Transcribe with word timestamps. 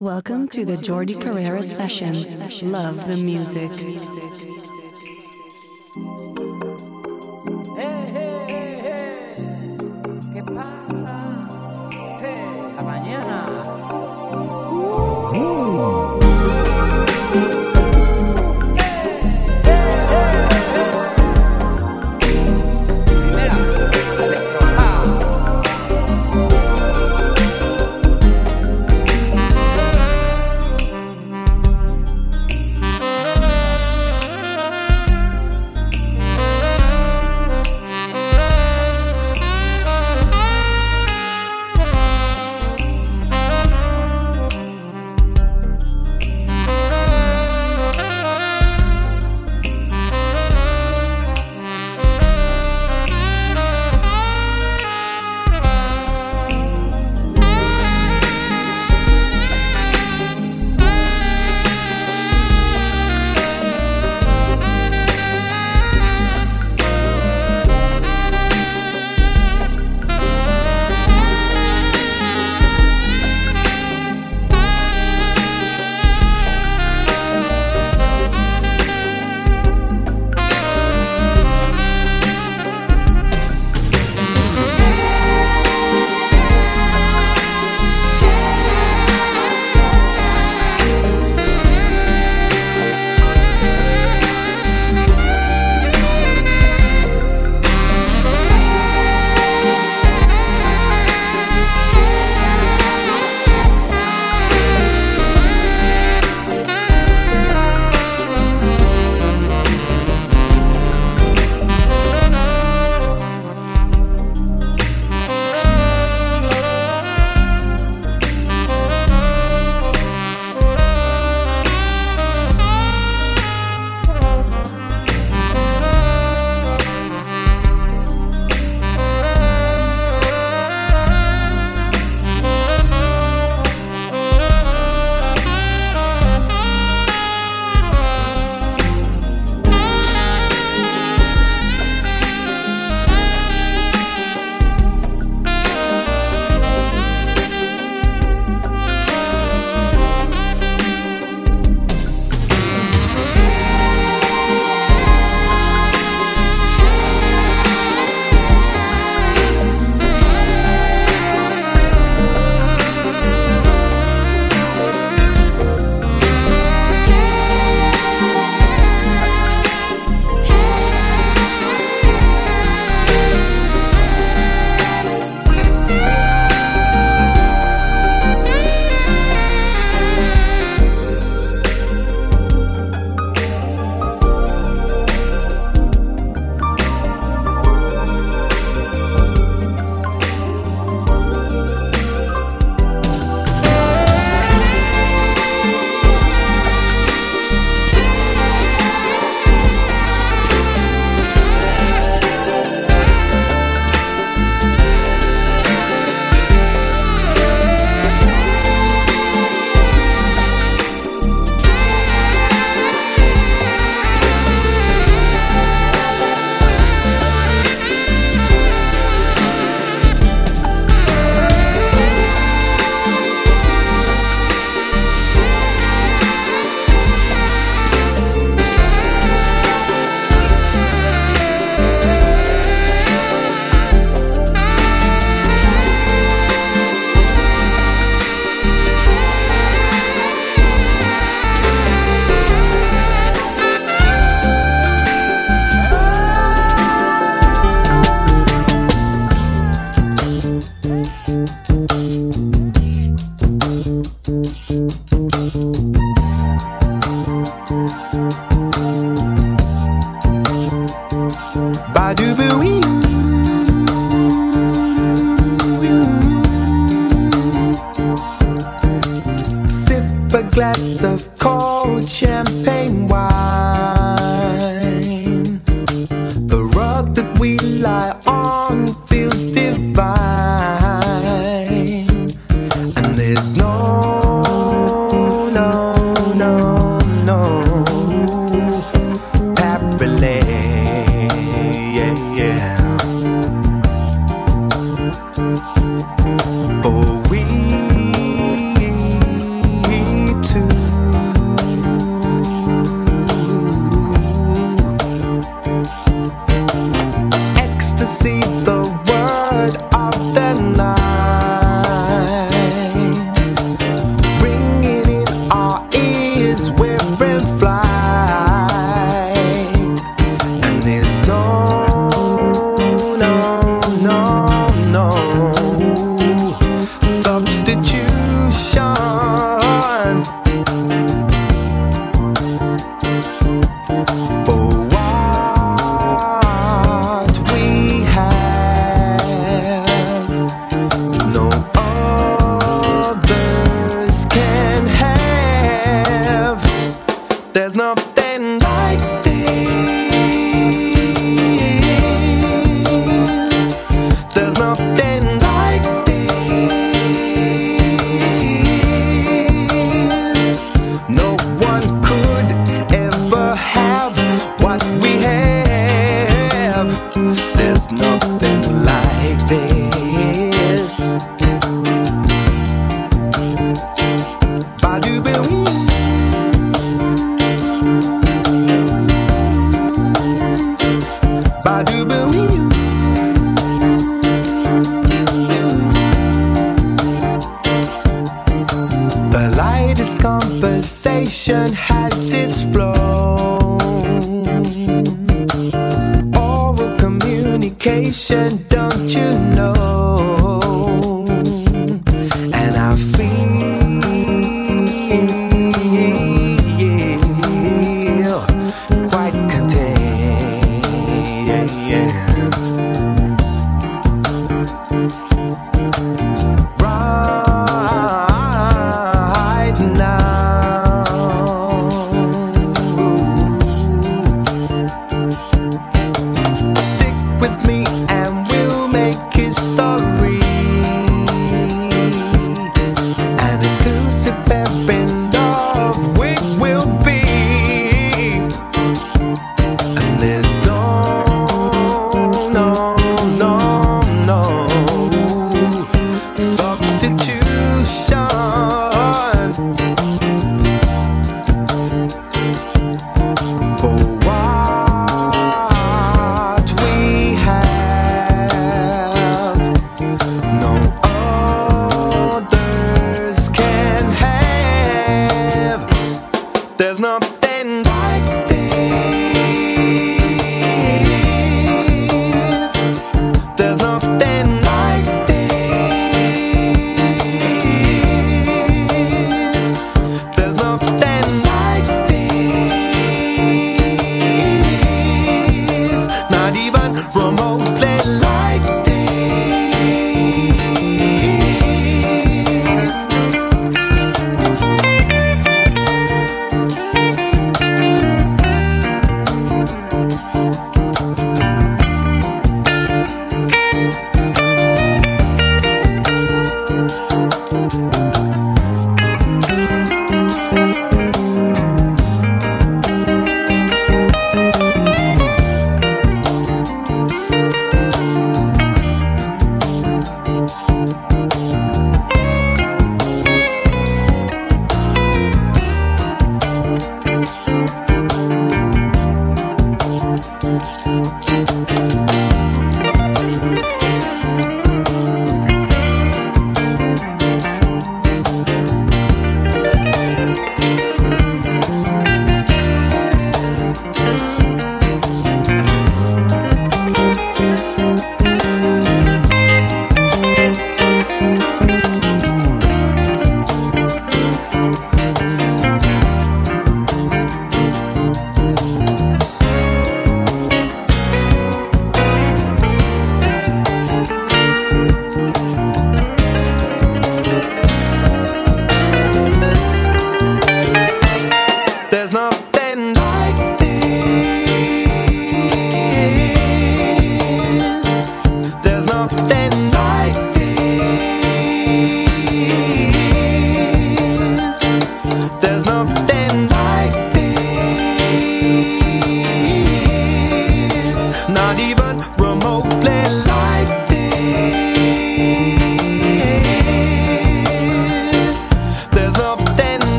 Welcome 0.00 0.48
to 0.48 0.66
the 0.66 0.76
Jordi 0.76 1.18
Carrera 1.18 1.62
Sessions. 1.62 2.62
Love 2.62 3.08
the 3.08 3.16
music. 3.16 3.70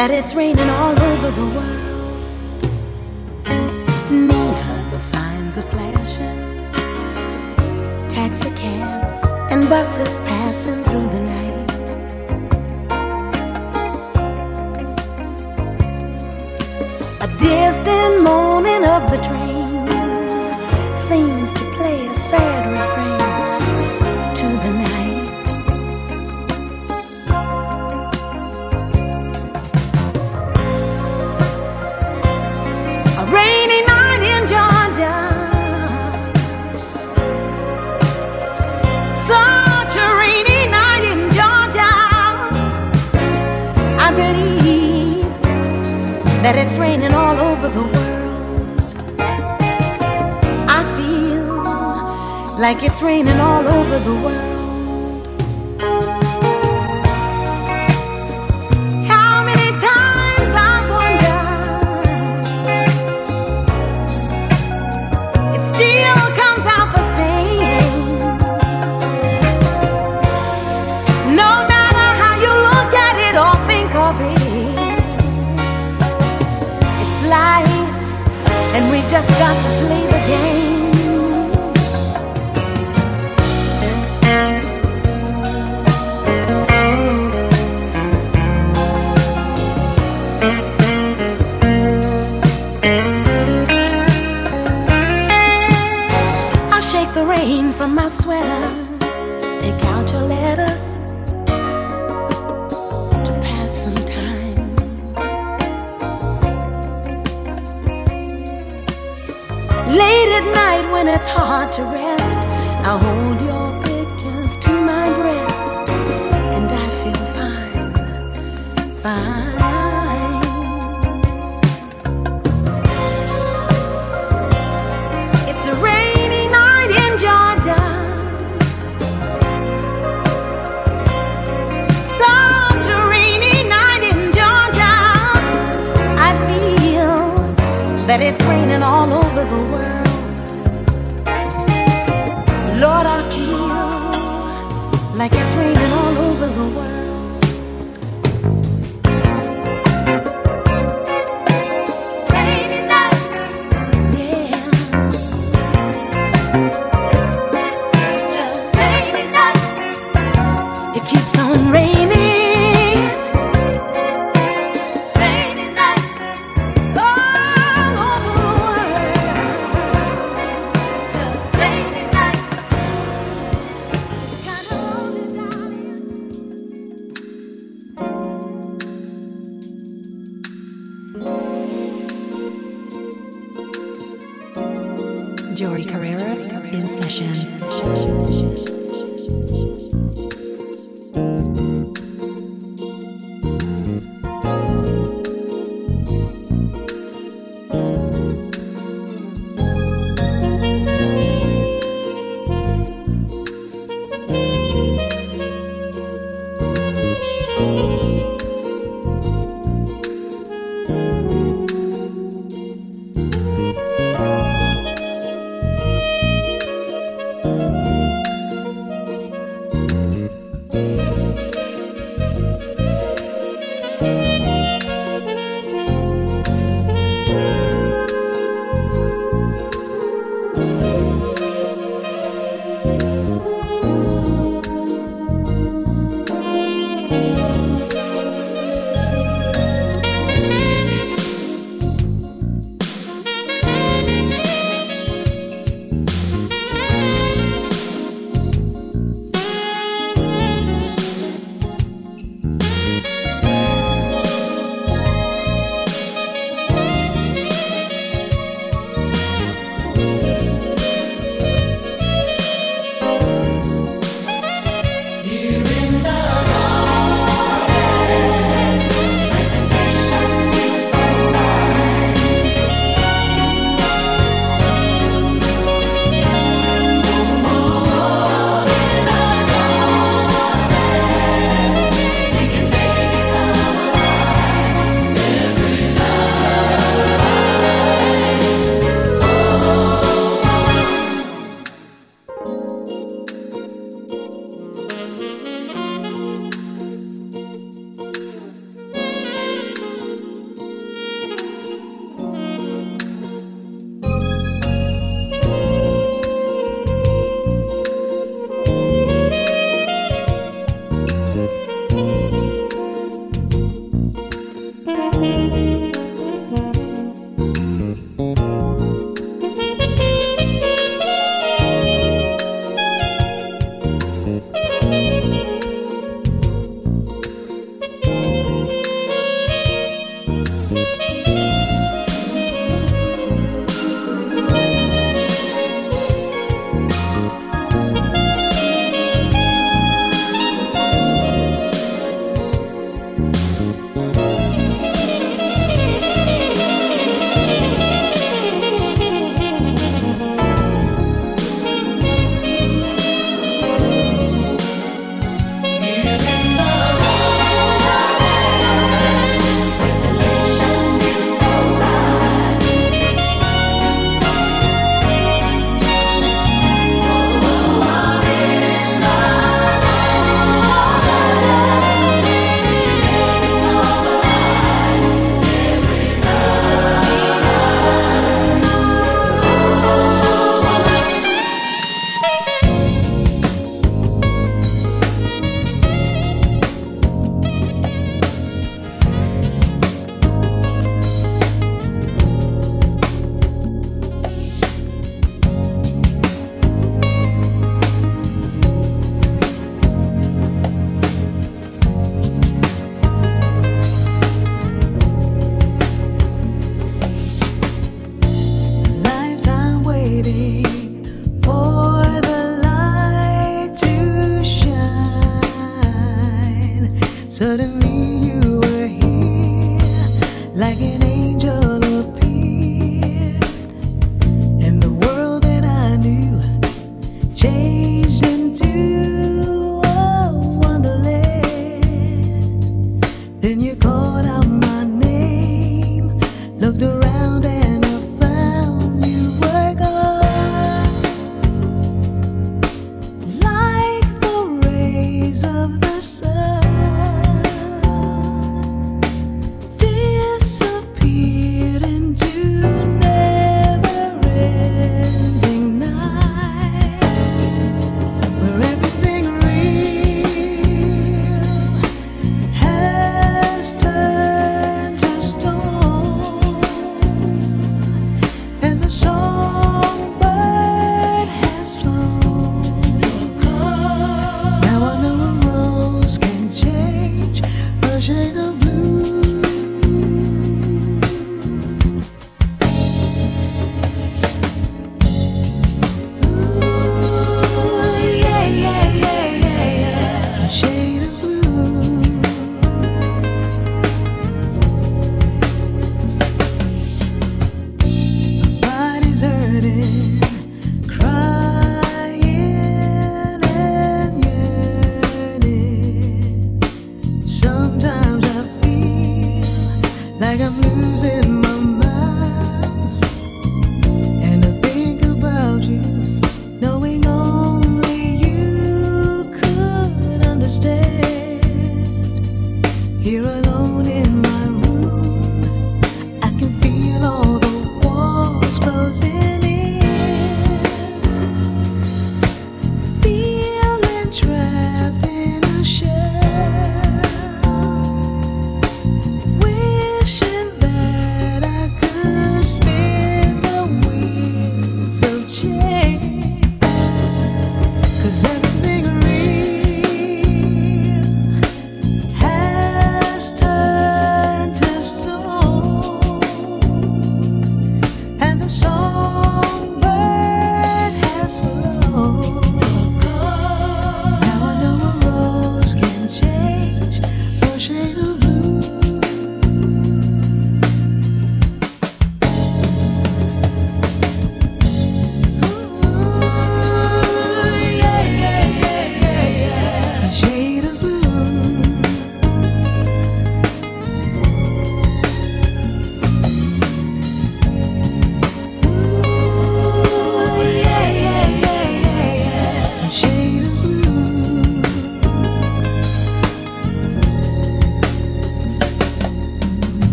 That 0.00 0.10
it's 0.10 0.32
raining 0.32 0.70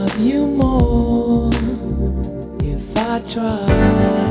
friends, 0.00 0.18
you 0.18 0.46
don't 0.58 1.52
tell 2.62 2.68
your 2.68 2.78
family 2.78 4.29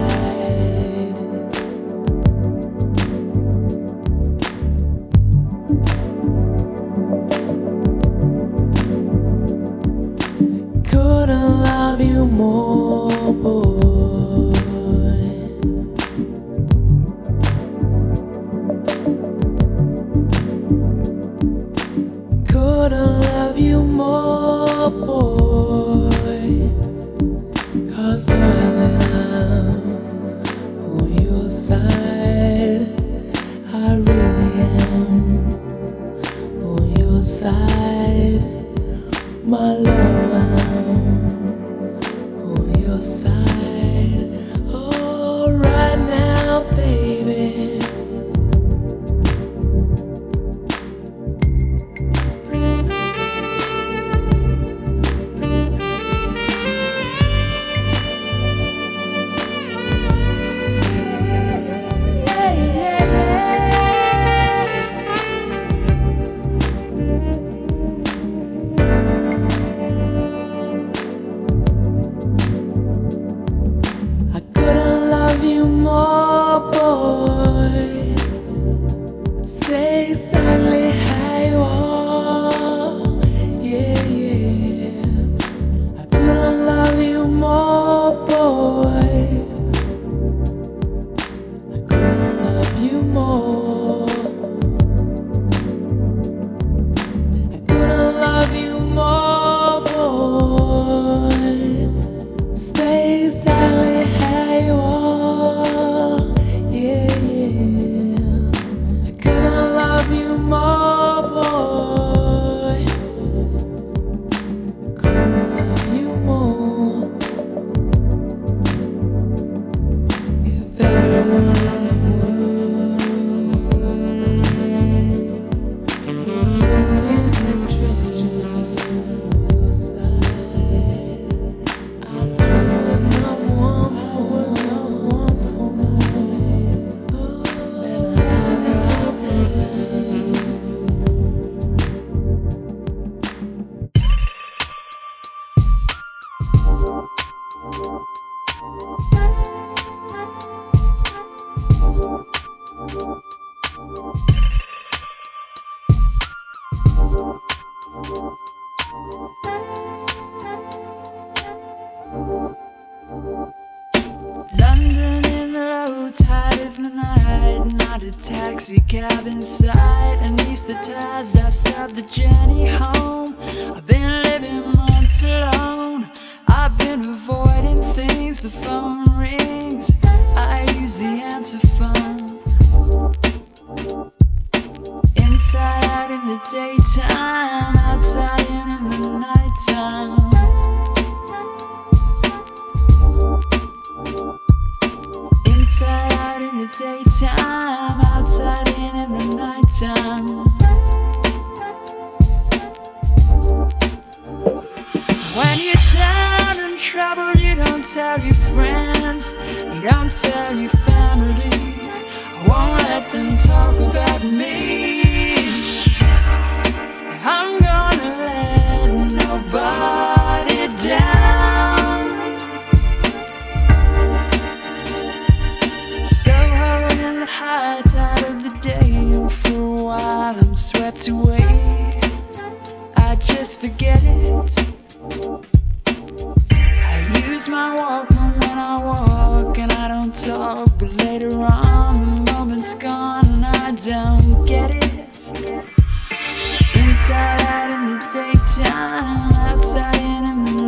outside 248.66 249.96
in 249.98 250.46
the. 250.46 250.60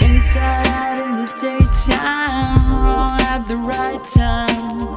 Inside 0.00 0.66
out 0.66 0.98
in 0.98 1.16
the 1.16 1.26
daytime, 1.40 2.84
wrong 2.84 3.20
at 3.20 3.44
the 3.46 3.56
right 3.56 4.02
time. 4.04 4.96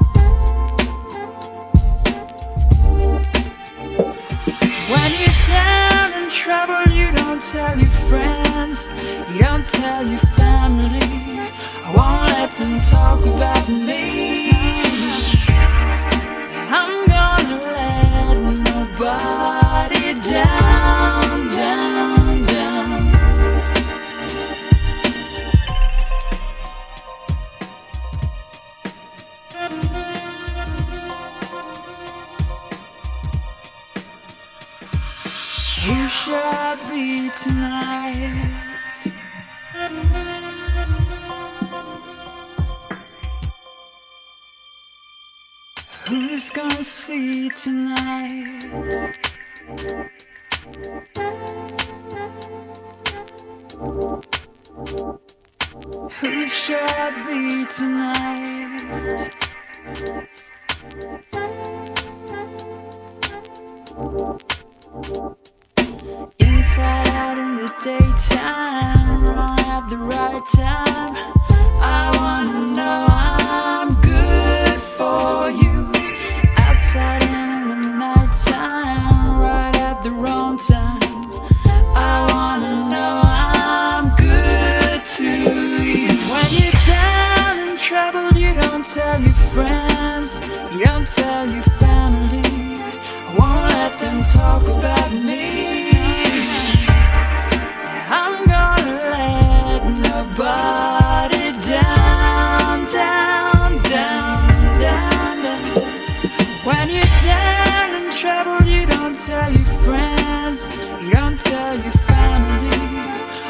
When 4.89 5.11
you're 5.20 5.38
down 5.47 6.24
in 6.24 6.30
trouble, 6.30 6.91
you 6.93 7.11
don't 7.11 7.41
tell 7.41 7.78
your 7.78 7.89
friends, 7.89 8.89
you 9.34 9.41
don't 9.41 9.68
tell 9.68 10.05
your 10.07 10.26
family. 10.38 11.39
I 11.84 11.93
won't 11.95 12.32
let 12.32 12.55
them 12.57 12.80
talk 12.80 13.26
about 13.26 13.68
me. 13.68 14.45
Tonight? 37.46 38.34
Who's 46.08 46.50
gonna 46.50 46.84
see 46.84 47.50
tonight? 47.50 48.64
Who 56.20 56.48
I 56.72 57.12
be 57.28 57.66
tonight? 57.78 58.46
Inside 66.76 67.07
out 67.07 67.38
in 67.38 67.55
the 67.55 67.73
daytime, 67.86 69.23
wrong 69.23 69.57
at 69.61 69.88
the 69.89 69.95
right 69.95 70.45
time. 70.45 71.15
I 71.80 72.11
wanna 72.17 72.76
know 72.76 73.05
I'm 73.09 73.93
good 74.01 74.82
for 74.82 75.51
you. 75.51 75.89
Outside 76.57 77.23
in 77.23 77.69
the 77.69 77.76
nighttime, 77.95 79.39
right 79.39 79.73
at 79.78 80.03
the 80.03 80.11
wrong 80.11 80.57
time. 80.57 80.99
I 81.95 82.28
wanna 82.34 82.89
know 82.89 83.21
I'm 83.23 84.13
good 84.17 85.01
to 85.15 85.32
you. 85.82 86.07
When 86.30 86.51
you're 86.51 86.80
down 86.91 87.69
and 87.69 87.80
troubled, 87.80 88.36
you 88.36 88.53
don't 88.53 88.86
tell 88.86 89.17
your 89.21 89.39
friends, 89.53 90.41
you 90.73 90.84
don't 90.84 91.07
tell 91.07 91.47
your 91.47 91.63
family. 91.80 92.82
I 93.30 93.36
won't 93.39 93.69
let 93.69 93.97
them 93.97 94.21
talk 94.23 94.67
about 94.67 95.13
me. 95.13 95.84
Tell 109.26 109.51
your 109.51 109.65
friends, 109.84 110.69
you 111.01 111.11
don't 111.11 111.39
tell 111.39 111.73
your 111.73 111.97
family. 112.09 112.78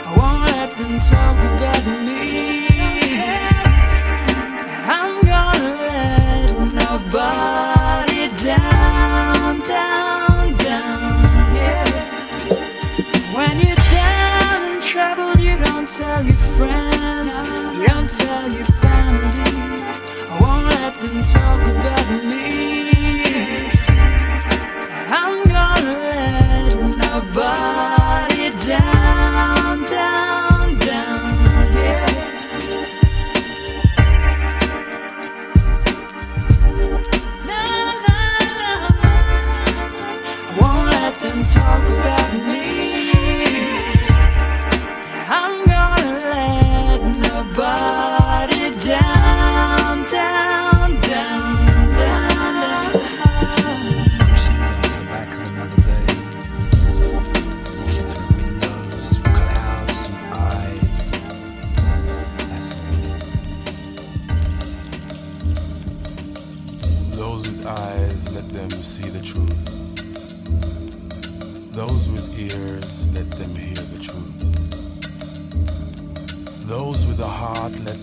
I 0.06 0.14
won't 0.16 0.42
let 0.50 0.72
them 0.78 1.00
talk 1.00 1.38
about 1.52 1.86
me. 2.08 3.10
I'm 4.88 5.16
gonna 5.26 5.74
let 5.84 6.74
nobody 6.82 8.24
down, 8.42 9.60
down, 9.68 10.56
down, 10.64 11.56
yeah. 11.60 11.84
When 13.36 13.60
you're 13.60 13.84
down 14.00 14.72
in 14.72 14.82
trouble, 14.82 15.38
you 15.42 15.58
don't 15.66 15.90
tell 15.90 16.24
your 16.24 16.42
friends, 16.56 17.34
you 17.78 17.88
don't 17.88 18.10
tell 18.10 18.48
your 18.50 18.70
family. 18.80 19.52
I 20.32 20.38
won't 20.40 20.68
let 20.68 20.94
them 21.02 21.22
talk 21.22 21.62
about 21.68 22.24
me. 22.24 22.95
Nobody 27.36 28.05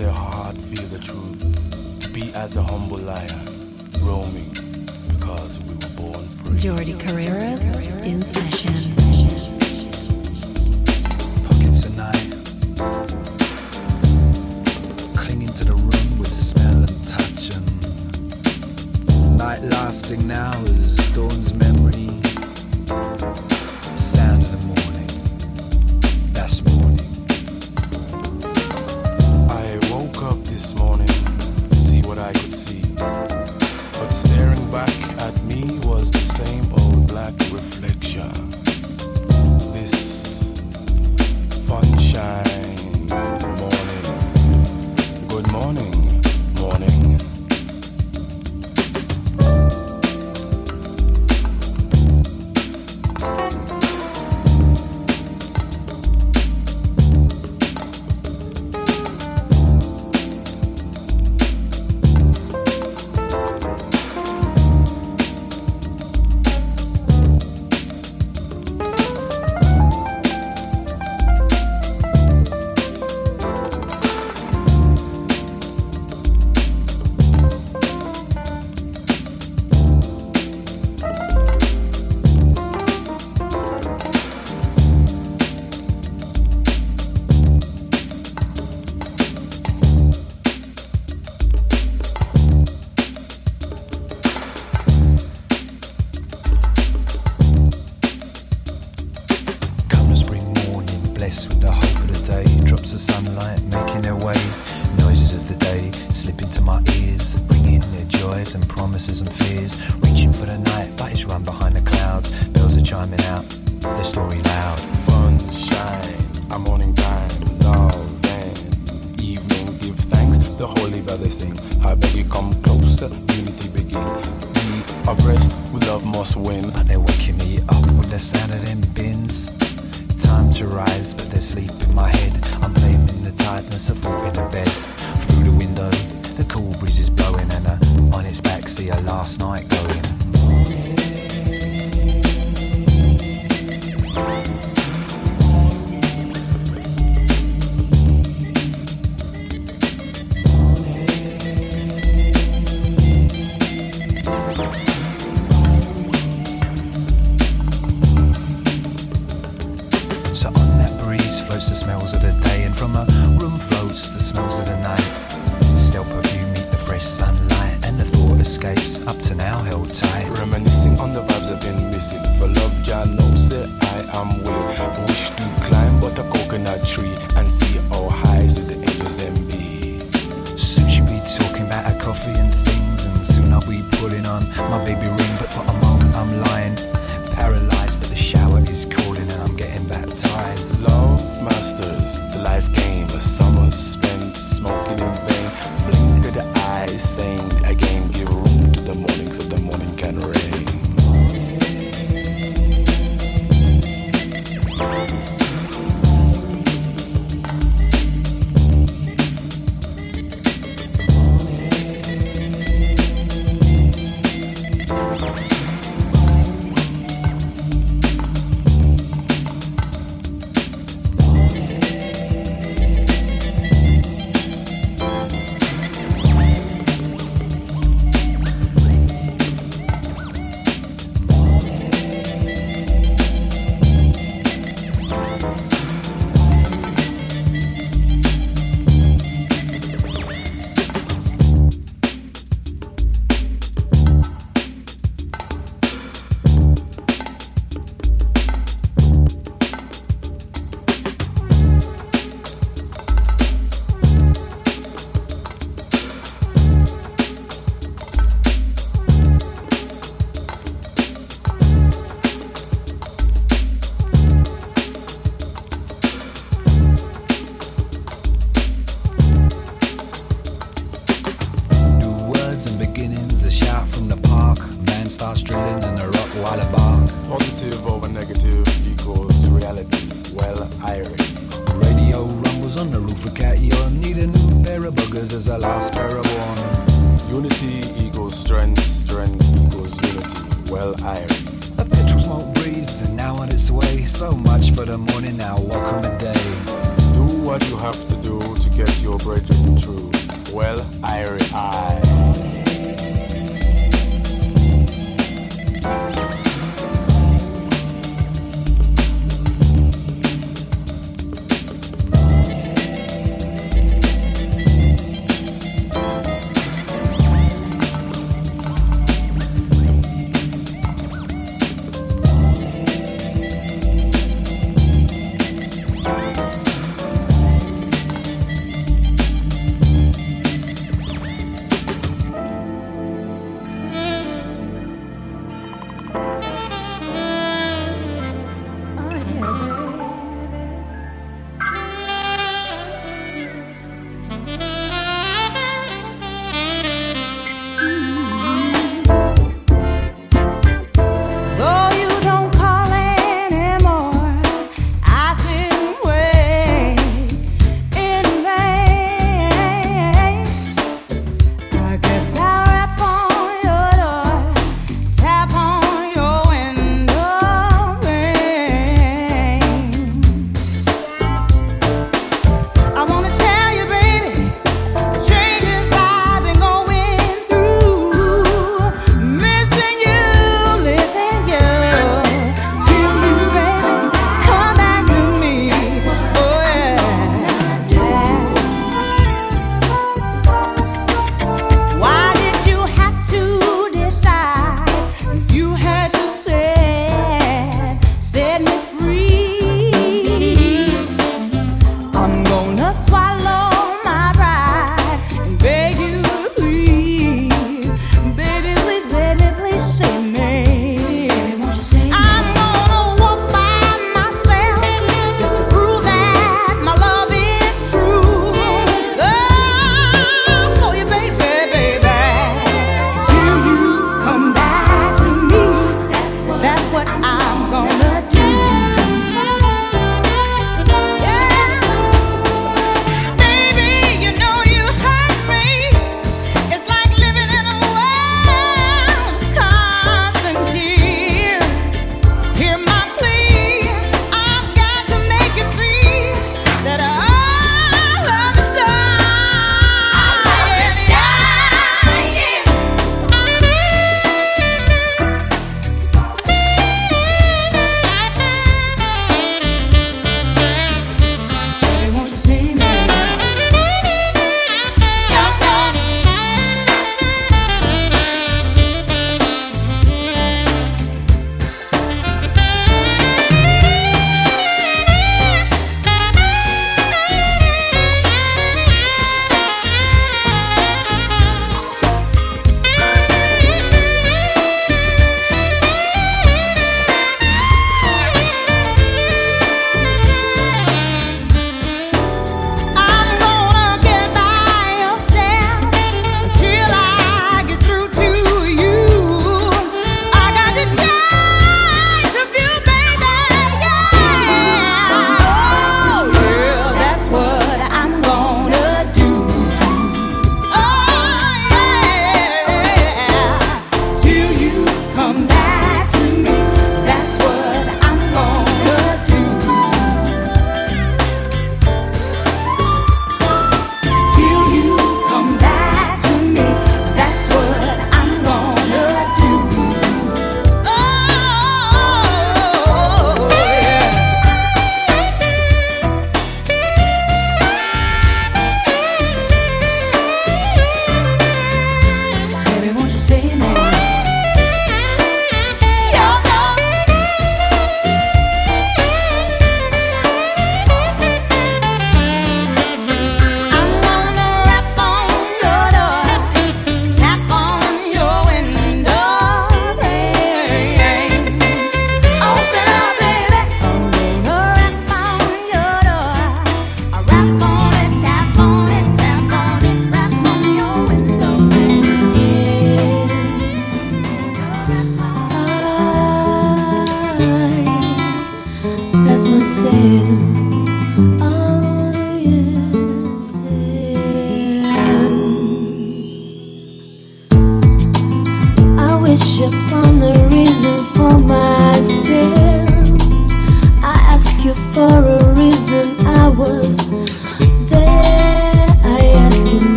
their 0.00 0.10
heart 0.10 0.56
feel 0.56 0.86
the 0.88 0.98
truth. 0.98 2.00
To 2.00 2.08
Be 2.14 2.32
as 2.34 2.56
a 2.56 2.62
humble 2.62 2.96
lion, 2.96 3.44
roaming, 4.00 4.48
because 5.12 5.58
we 5.64 5.74
were 5.74 5.94
born 6.00 6.24
free. 6.40 6.58
Jordi 6.58 6.94
Carreras 7.02 7.64
in 8.02 8.22
session. 8.22 8.72
Pockets 11.46 11.84
of 11.84 11.94
night. 12.06 12.30
Clinging 15.20 15.52
to 15.58 15.64
the 15.64 15.74
room 15.74 16.18
with 16.18 16.32
smell 16.32 16.80
and 16.88 17.04
touch 17.06 17.54
and 17.56 19.36
night 19.36 19.62
lasting 19.64 20.26
now 20.26 20.58
is 20.62 20.96
dawn's 21.12 21.52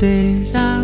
về 0.00 0.34
ra. 0.42 0.77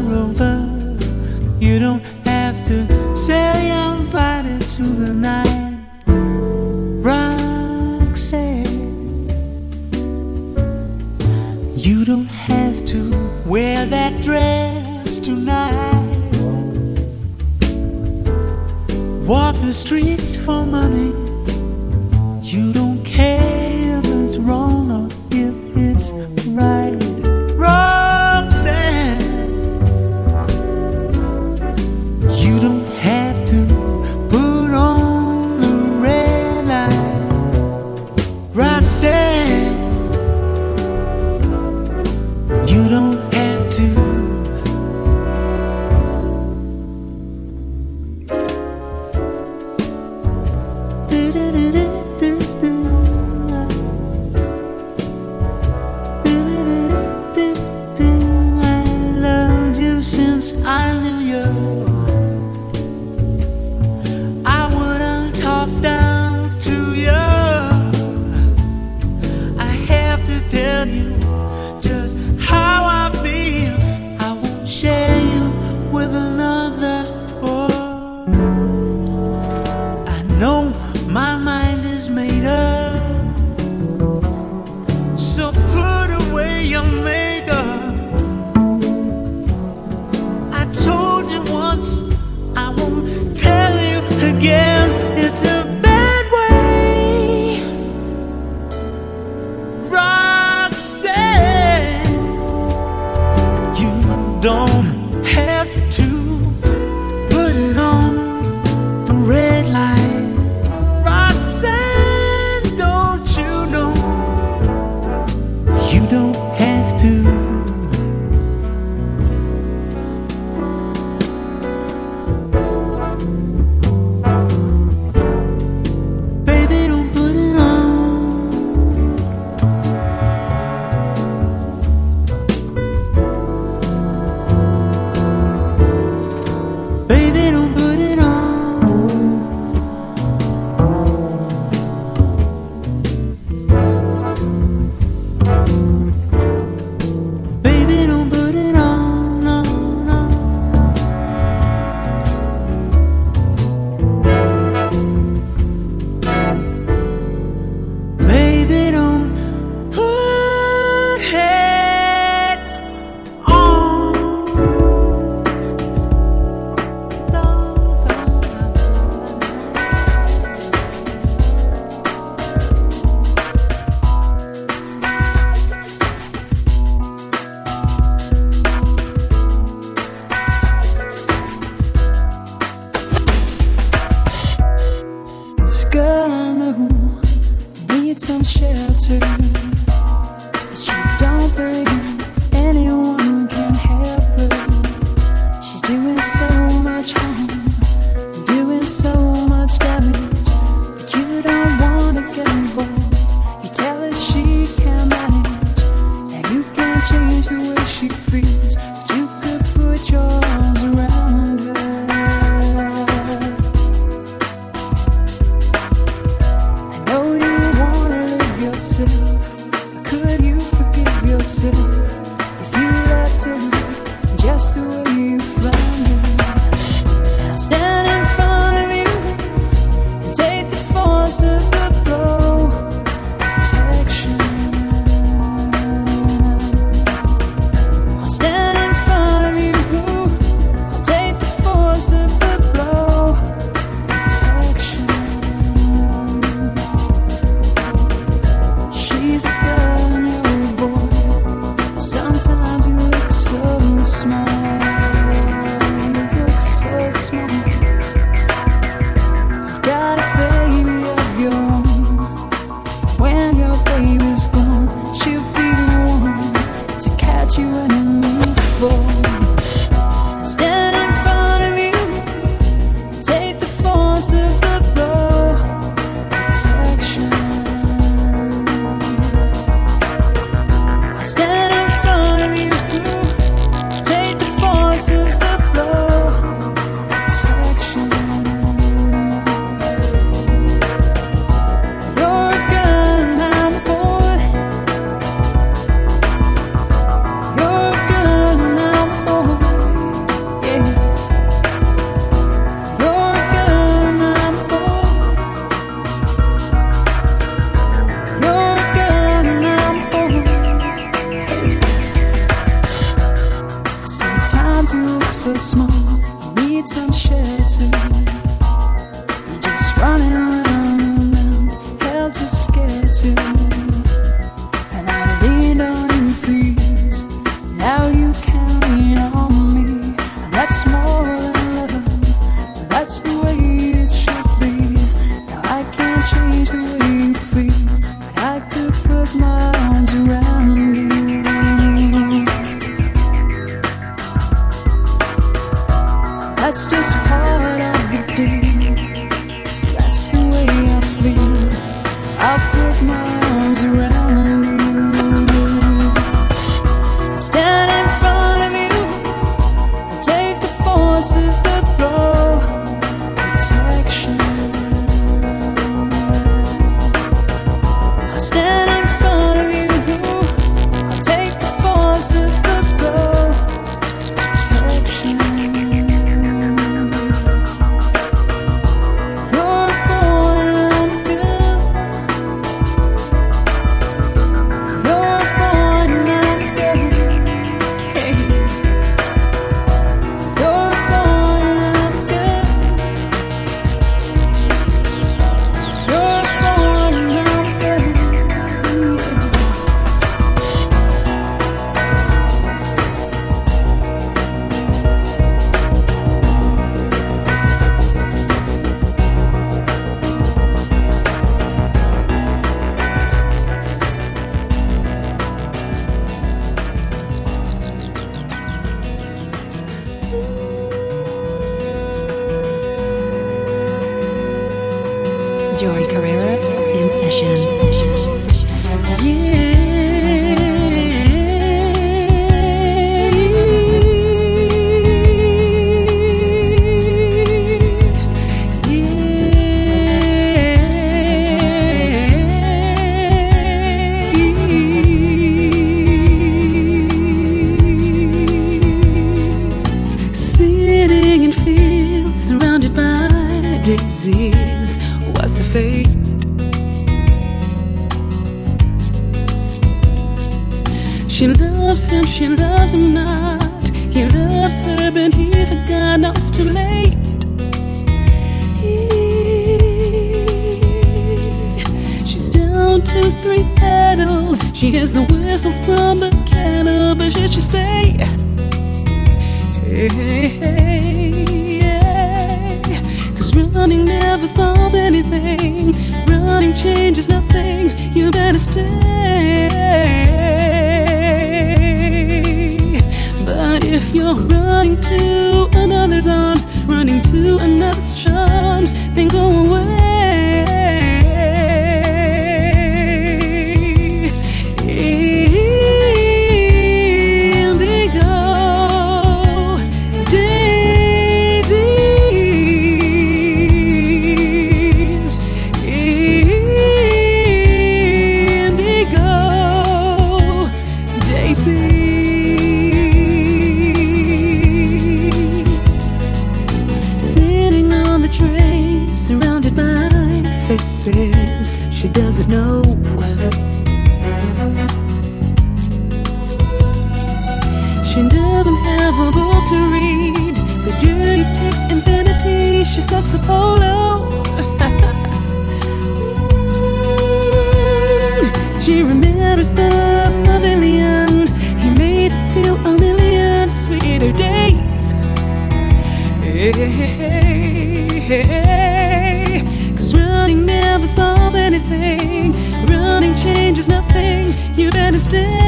Running 562.89 563.35
changes 563.37 563.89
nothing. 563.89 564.55
You 564.77 564.91
better 564.91 565.19
stay. 565.19 565.64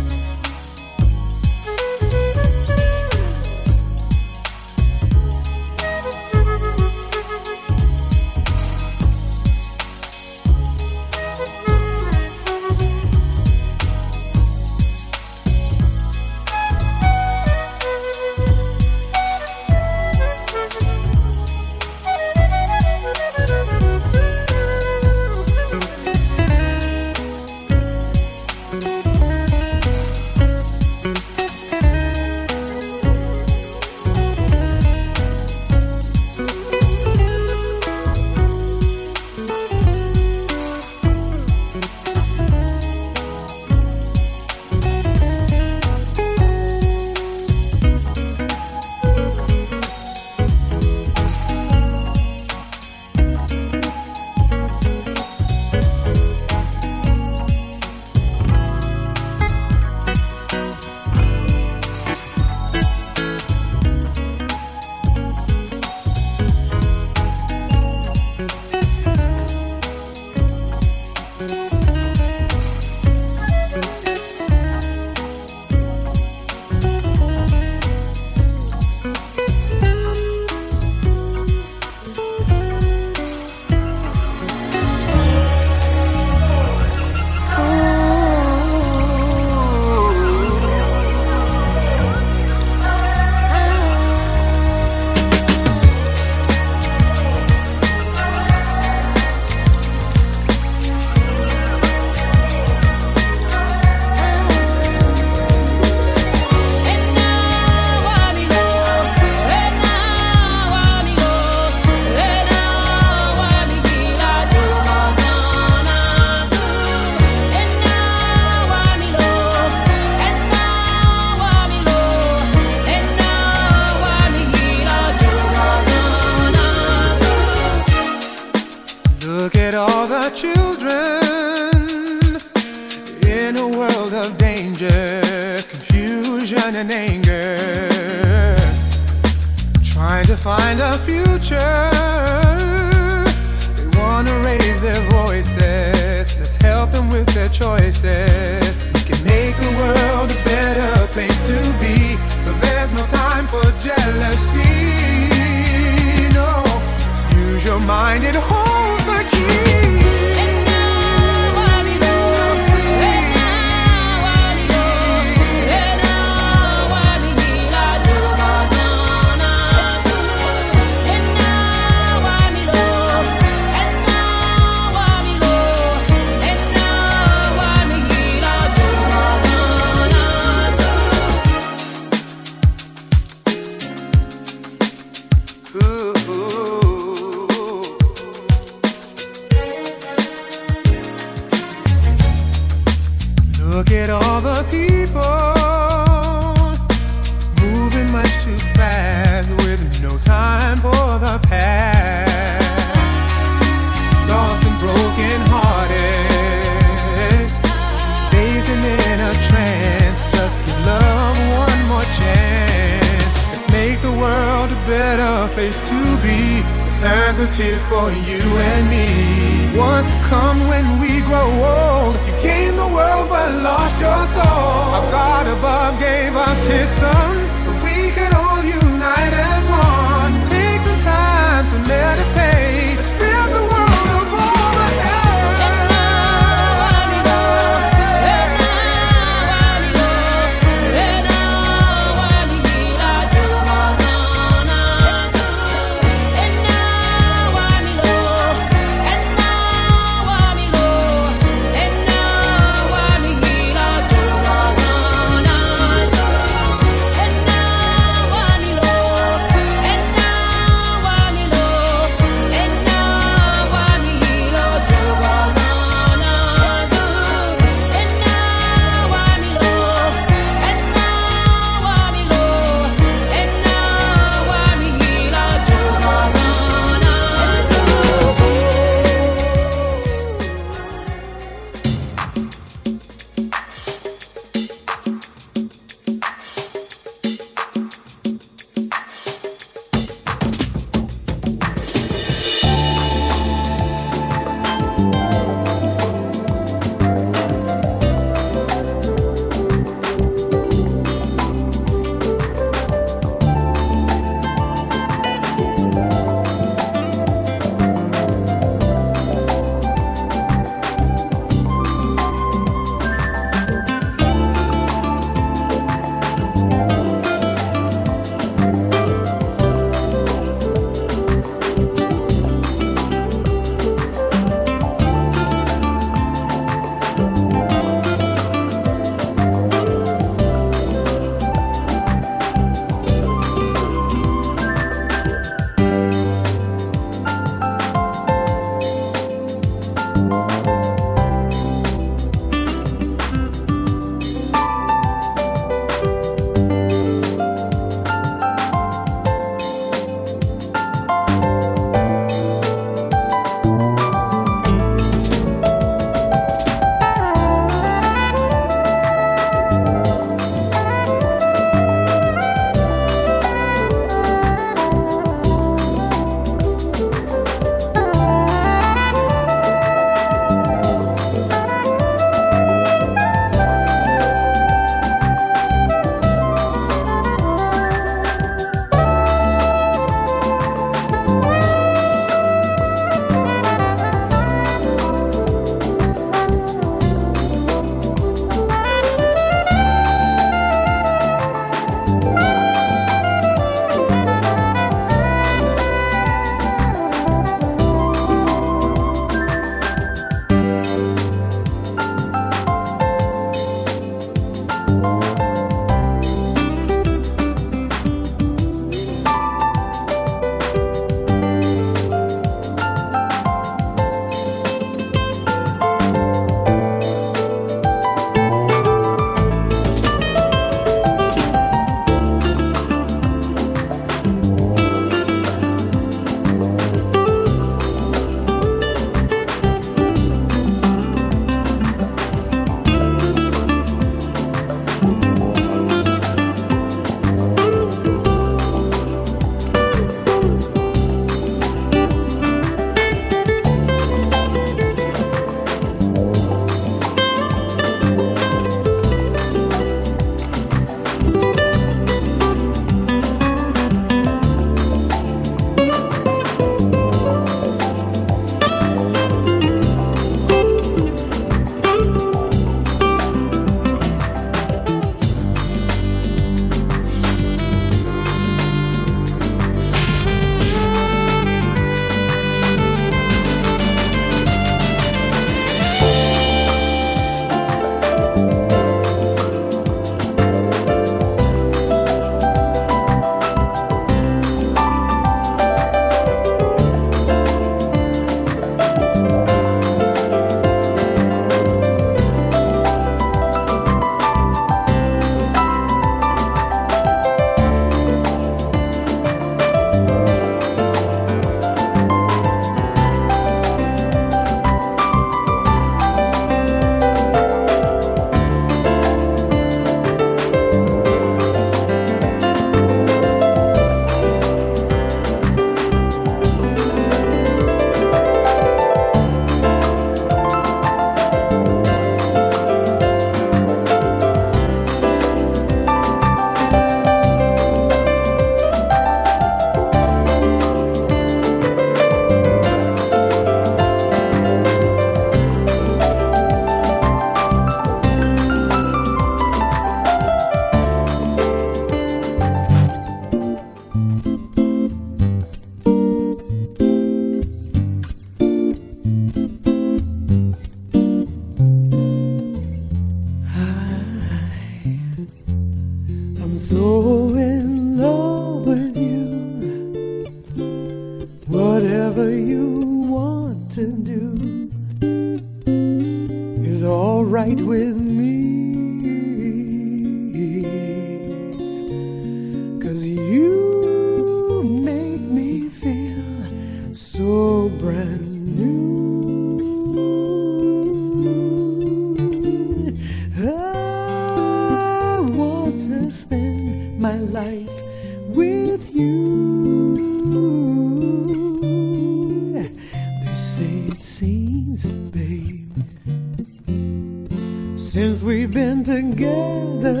since 597.92 598.22
we've 598.22 598.50
been 598.50 598.82
together. 598.82 600.00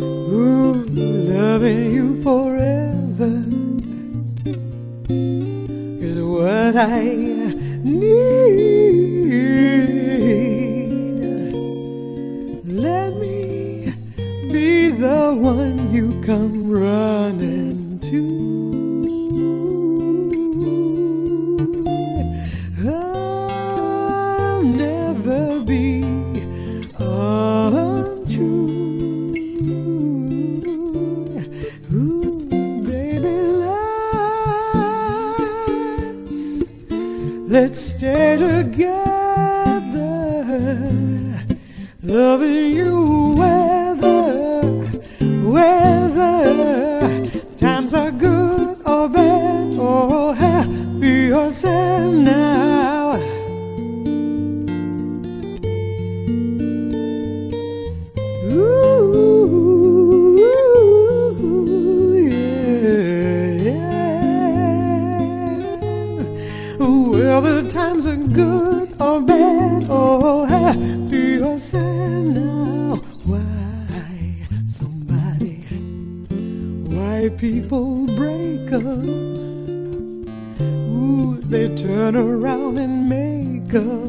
Ooh, 0.00 0.74
loving 0.74 1.92
you 1.92 2.20
forever 2.24 3.44
is 6.04 6.20
what 6.20 6.76
I 6.76 7.04
need. 7.84 8.18
Let 12.66 13.14
me 13.14 13.94
be 14.50 14.90
the 14.90 15.38
one 15.40 15.94
you 15.94 16.20
come 16.22 16.68
running. 16.68 17.17
stay 37.98 38.36
together, 38.36 38.94
loving 42.04 42.72
you. 42.72 42.97
turn 82.12 82.16
around 82.16 82.78
and 82.78 83.06
make 83.06 83.74
up. 83.74 84.07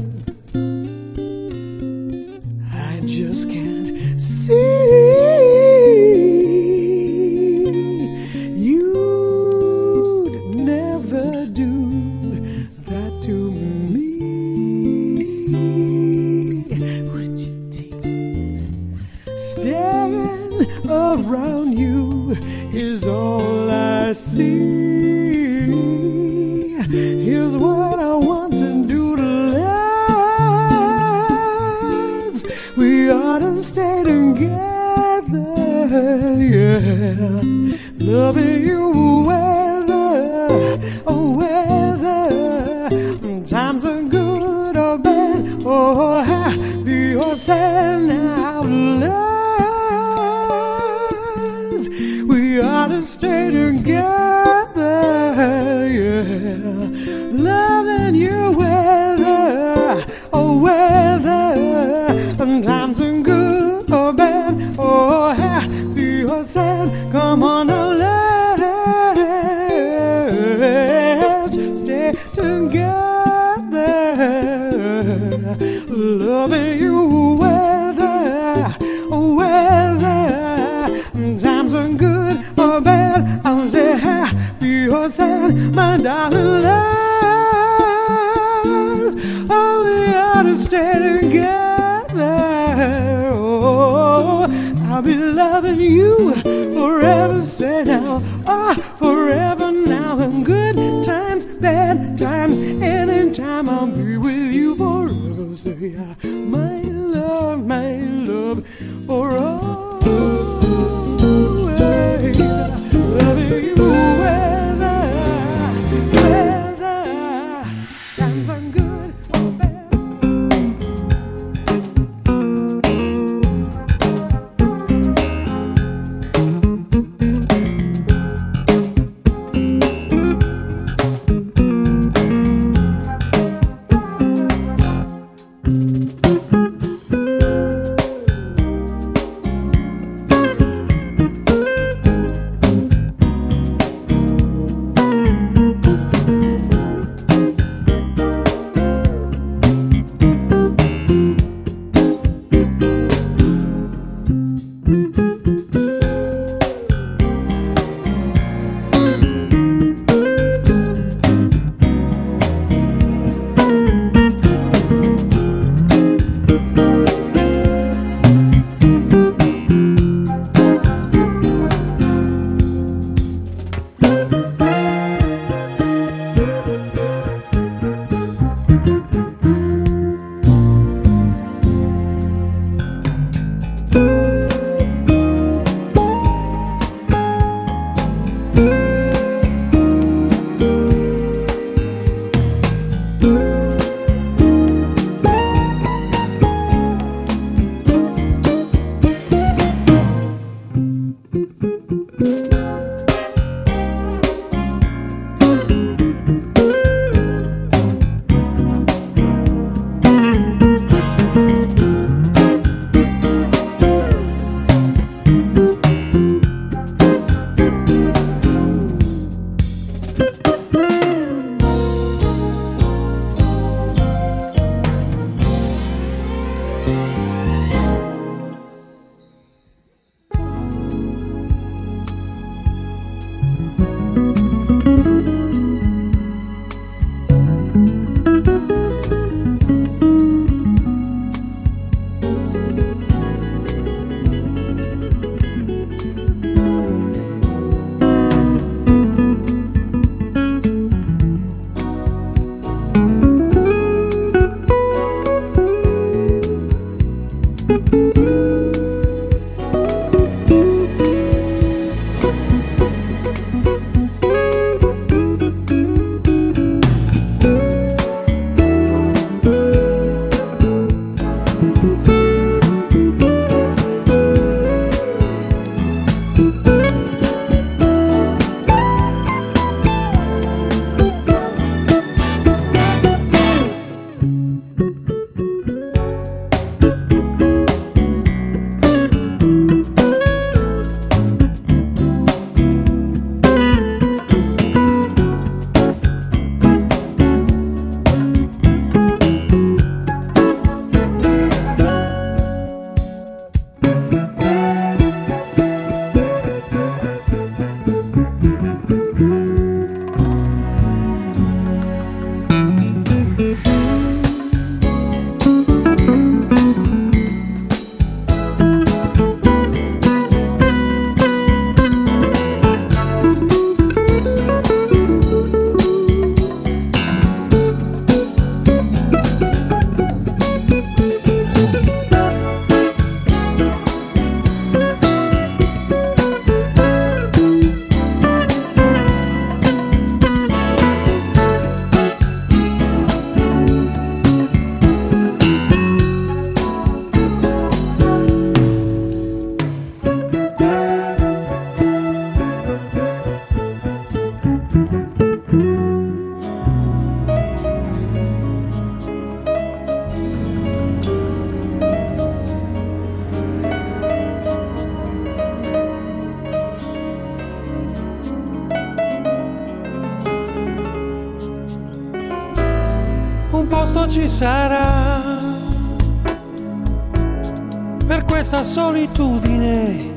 Solitudine, 379.00 380.12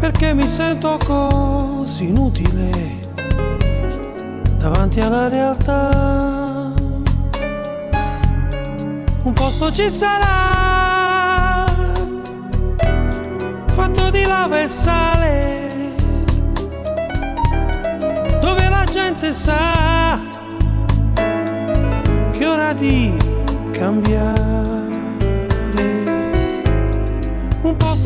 perché 0.00 0.34
mi 0.34 0.46
sento 0.46 0.98
così 1.04 2.06
inutile 2.06 2.98
davanti 4.58 4.98
alla 5.00 5.28
realtà. 5.28 6.72
Un 9.22 9.32
posto 9.32 9.70
ci 9.70 9.88
sarà, 9.88 11.64
fatto 13.66 14.10
di 14.10 14.24
lava 14.24 14.60
e 14.60 14.68
sale, 14.68 15.94
dove 18.40 18.68
la 18.68 18.84
gente 18.90 19.32
sa 19.32 20.18
che 22.30 22.44
è 22.44 22.48
ora 22.48 22.72
di 22.72 23.16
cambiare. 23.70 24.75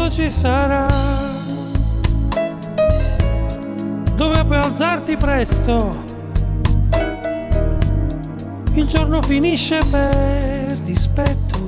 Posto 0.01 0.11
ci 0.11 0.31
sarà 0.31 0.87
dove 4.15 4.45
puoi 4.45 4.57
alzarti 4.57 5.17
presto. 5.17 6.09
Il 8.73 8.87
giorno 8.87 9.21
finisce 9.23 9.79
per 9.91 10.79
dispetto 10.81 11.59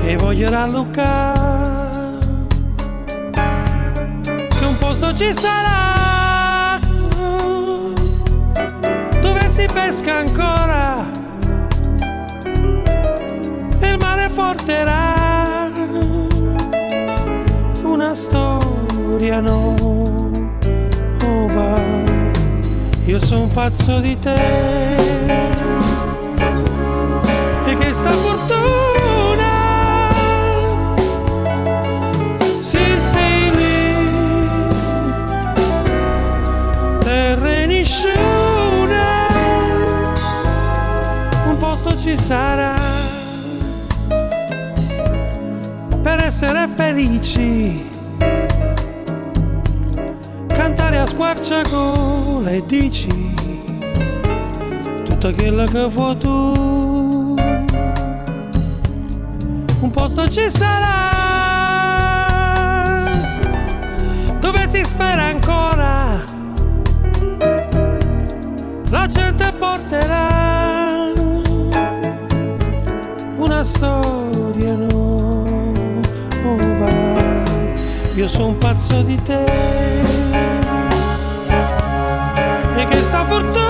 e 0.00 0.16
voglio 0.16 0.48
rallucare. 0.48 2.18
Che 4.22 4.64
un 4.64 4.78
posto 4.78 5.14
ci 5.14 5.32
sarà 5.34 6.78
dove 9.20 9.50
si 9.50 9.66
pesca 9.72 10.16
ancora 10.16 11.04
e 13.80 13.88
il 13.88 13.98
mare 13.98 14.28
porterà 14.28 15.23
storia 18.14 19.40
nuova. 19.40 20.12
Io 23.06 23.20
sono 23.20 23.48
pazzo 23.52 23.98
di 23.98 24.18
te. 24.18 24.34
E 27.66 27.76
che 27.78 27.92
sta 27.92 28.10
fortuna. 28.10 28.52
Segni 32.60 32.88
terra 37.00 37.64
nisciuna 37.66 39.26
un 41.48 41.56
posto 41.58 41.98
ci 41.98 42.16
sarà. 42.16 42.74
Per 46.02 46.20
essere 46.20 46.68
felici 46.74 47.83
a 51.04 51.06
squarciagola 51.06 52.50
e 52.50 52.64
dici 52.64 53.34
tutta 55.04 55.32
quella 55.34 55.64
che 55.66 55.86
vuoi 55.86 56.16
tu. 56.16 57.36
Un 59.80 59.90
posto 59.90 60.26
ci 60.30 60.48
sarà 60.48 61.02
dove 64.40 64.66
si 64.70 64.82
spera 64.82 65.24
ancora. 65.24 66.24
La 68.88 69.06
gente 69.06 69.52
porterà 69.58 71.12
una 73.36 73.62
storia 73.62 74.74
nuova. 74.74 75.52
Io 78.14 78.26
sono 78.26 78.52
pazzo 78.54 79.02
di 79.02 79.22
te. 79.22 80.63
Que 82.84 82.90
questa 82.90 83.24
fortuna. 83.24 83.62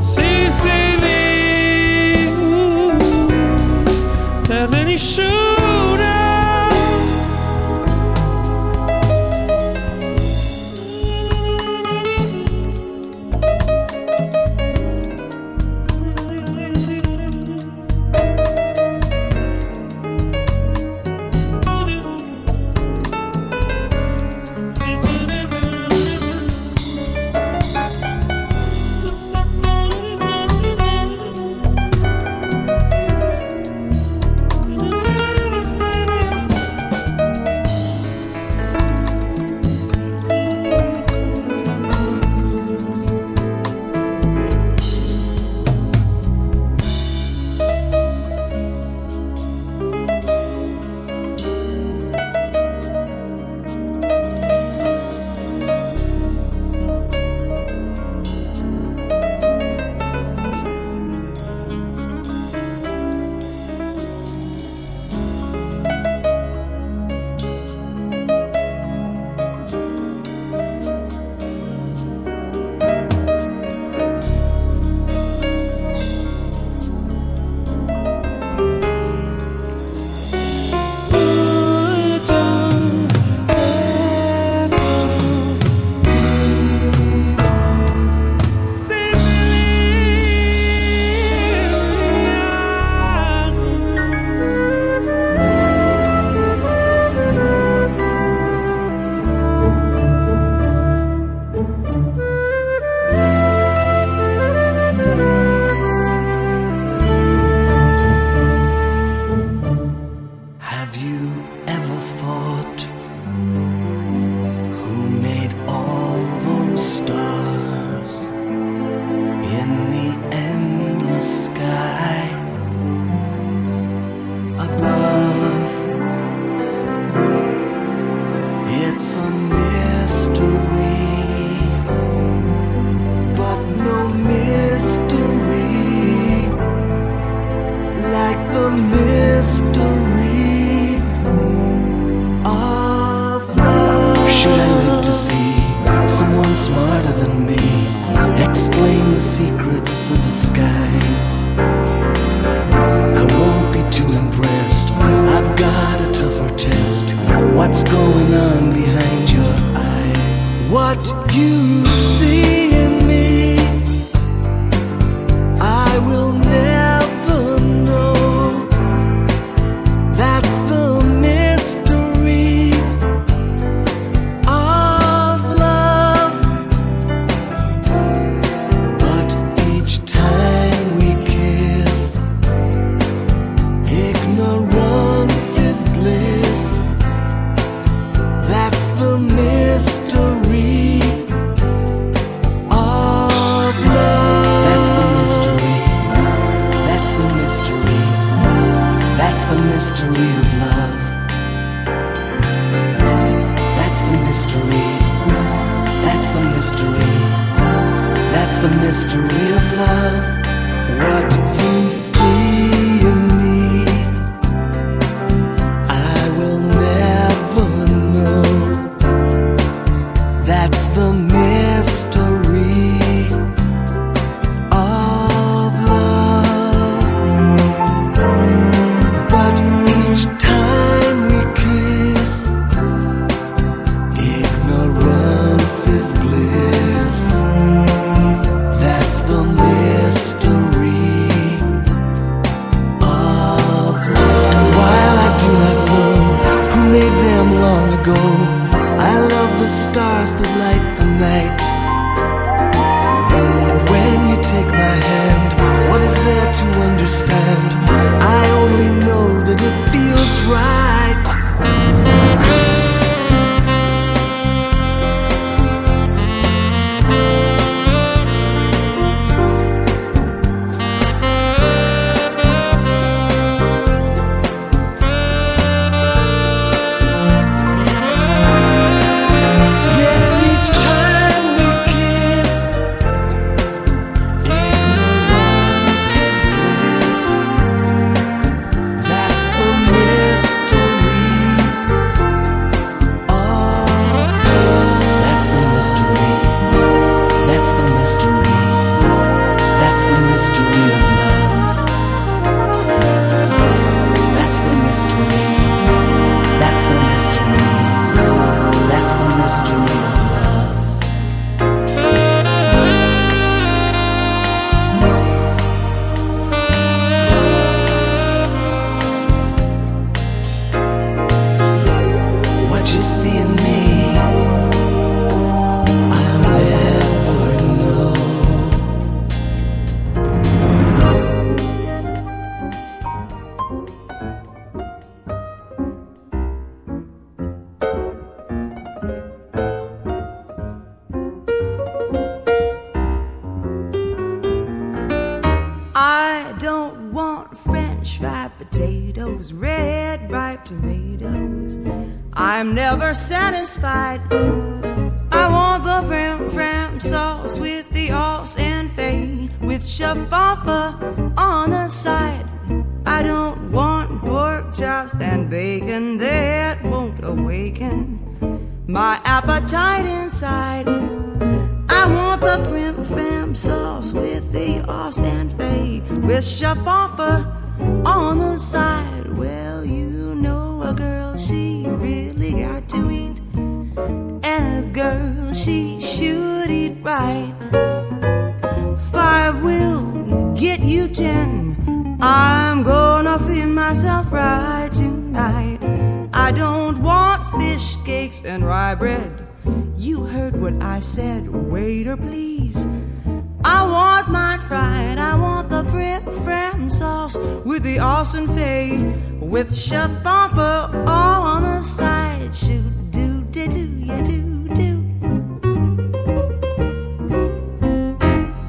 Sì, 0.00 0.50
sei 0.62 0.96
lì, 1.00 2.32
te 4.46 4.66
venisci. 4.68 5.47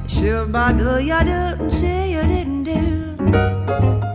Shoot, 0.10 0.52
ba, 0.52 0.74
do, 0.74 0.98
ya 0.98 1.22
do, 1.22 1.70
say 1.70 2.14
you 2.14 2.24
didn't 2.26 2.64
do. 2.64 4.09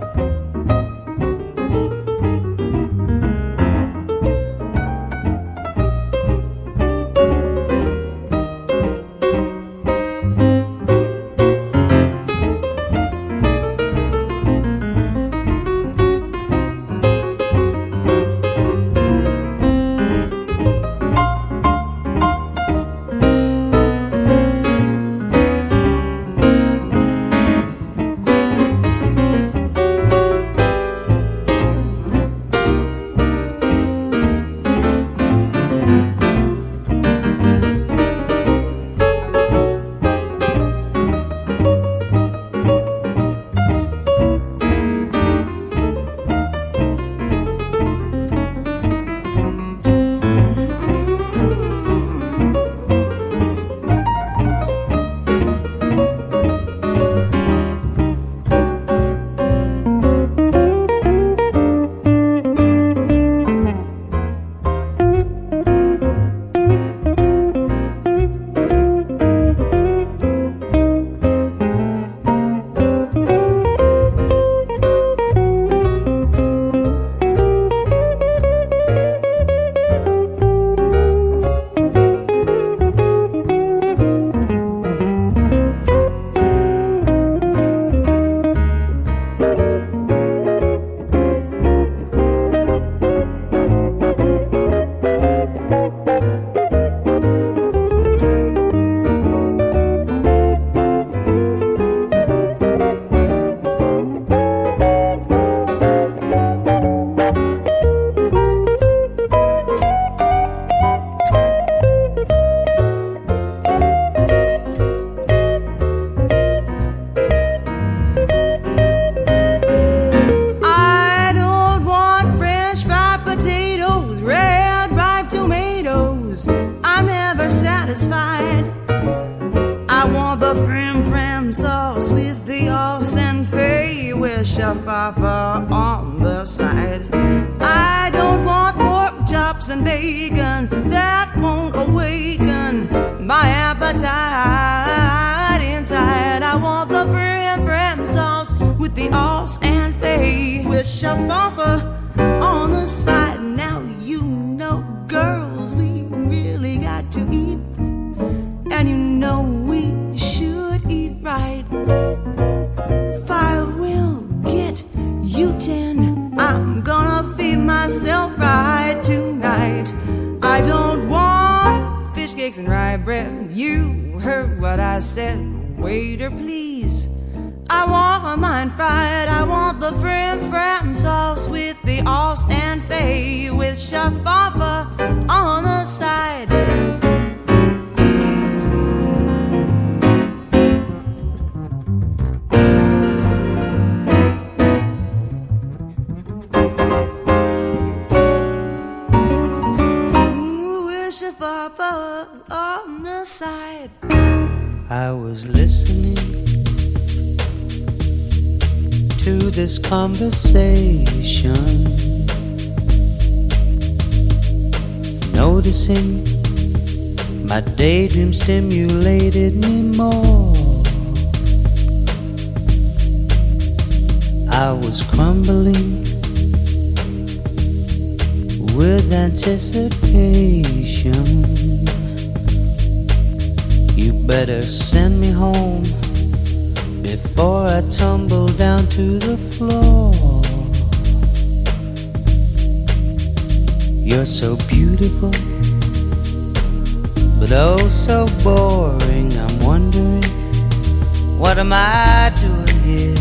What 251.55 251.60
am 251.60 251.72
I 251.72 252.32
doing 252.40 252.82
here? 252.82 253.16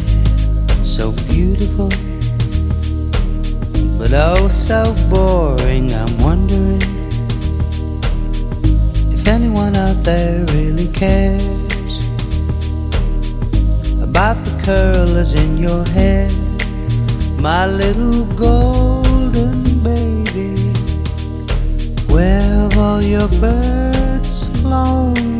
So 0.83 1.11
beautiful, 1.29 1.89
but 3.99 4.11
oh 4.11 4.47
so 4.47 4.81
boring. 5.07 5.93
I'm 5.93 6.17
wondering 6.17 6.81
if 9.13 9.27
anyone 9.27 9.75
out 9.75 10.03
there 10.03 10.43
really 10.45 10.87
cares 10.87 11.93
about 14.01 14.37
the 14.45 14.59
curlers 14.65 15.35
in 15.35 15.59
your 15.59 15.85
hair, 15.89 16.27
my 17.39 17.67
little 17.67 18.25
golden 18.33 19.61
baby. 19.83 20.73
Where 22.11 22.41
have 22.41 22.77
all 22.79 22.99
your 22.99 23.27
birds 23.39 24.47
flown 24.59 25.32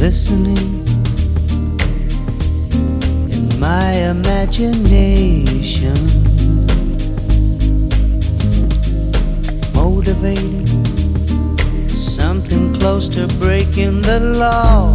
glistening 0.00 0.56
in 3.30 3.60
my 3.60 3.92
imagination, 4.08 5.94
motivating 9.74 10.66
something 11.88 12.72
close 12.78 13.10
to 13.10 13.26
breaking 13.38 14.00
the 14.00 14.20
law. 14.40 14.94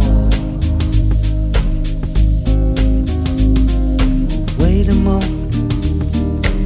Wait 4.58 4.88
a 4.88 4.94
moment 4.94 5.52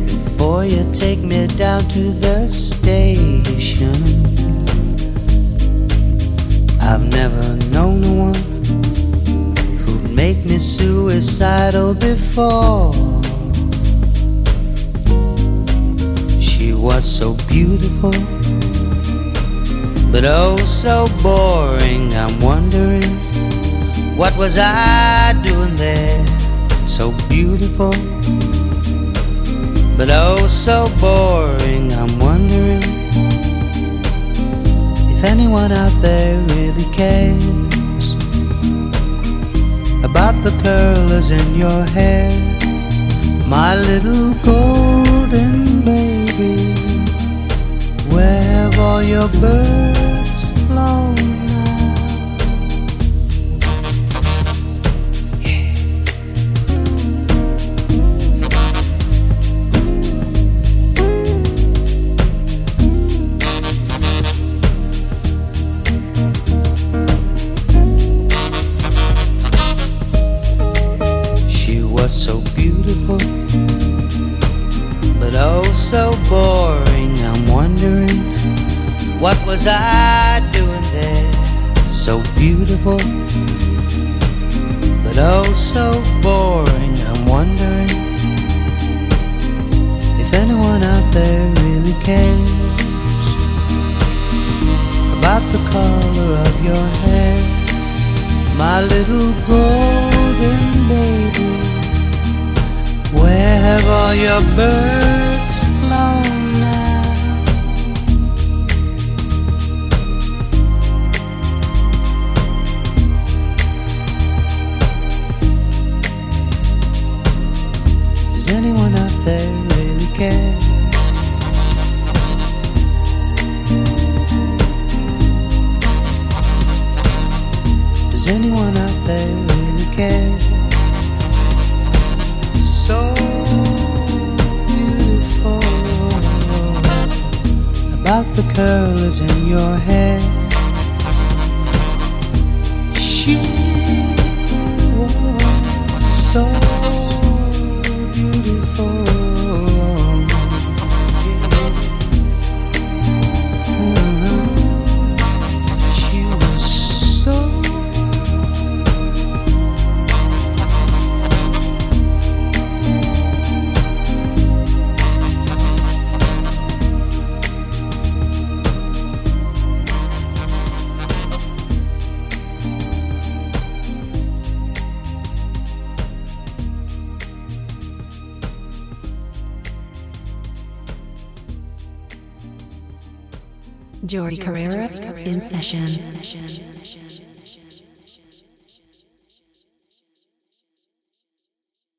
before 0.06 0.64
you 0.64 0.82
take 0.94 1.18
me 1.18 1.46
down 1.58 1.82
to 1.90 2.10
the 2.24 2.48
station. 2.48 4.29
I've 6.92 7.08
never 7.12 7.56
known 7.70 8.02
a 8.02 8.12
one 8.26 8.34
who'd 9.78 10.10
make 10.10 10.38
me 10.44 10.58
suicidal 10.58 11.94
before. 11.94 12.92
She 16.40 16.72
was 16.74 17.04
so 17.04 17.36
beautiful, 17.48 18.10
but 20.10 20.24
oh 20.24 20.56
so 20.56 21.06
boring. 21.22 22.12
I'm 22.12 22.40
wondering 22.40 23.06
what 24.16 24.36
was 24.36 24.58
I 24.58 25.40
doing 25.44 25.76
there? 25.76 26.26
So 26.84 27.12
beautiful, 27.28 27.92
but 29.96 30.10
oh 30.10 30.44
so 30.48 30.88
boring. 31.00 31.92
I'm 31.92 32.09
if 35.22 35.26
anyone 35.26 35.70
out 35.70 35.92
there 36.00 36.40
really 36.54 36.86
cares 36.94 38.14
about 40.02 40.32
the 40.42 40.50
curlers 40.62 41.30
in 41.30 41.54
your 41.54 41.84
hair, 41.92 42.30
my 43.46 43.76
little 43.76 44.32
golden 44.42 45.82
baby. 45.84 46.72
Where 48.08 48.42
have 48.42 48.78
all 48.78 49.02
your 49.02 49.28
birds 49.28 50.52
flown 50.66 51.09